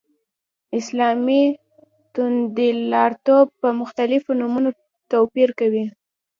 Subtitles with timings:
[0.79, 1.43] اسلامي
[2.13, 4.69] توندلاریتوب په مختلفو نومونو
[5.11, 5.83] توپير کړو.